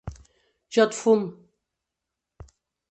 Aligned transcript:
Jo 0.77 0.87
et 0.87 0.97
fum! 1.01 1.29